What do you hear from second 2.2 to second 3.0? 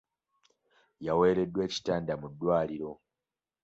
mu ddwaliro.